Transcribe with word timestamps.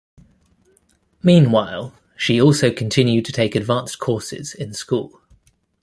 Meanwhile, 1.21 1.93
she 2.17 2.41
also 2.41 2.71
continued 2.71 3.23
to 3.25 3.31
take 3.31 3.53
advanced 3.53 3.99
courses 3.99 4.55
in 4.55 4.73
school. 4.73 5.21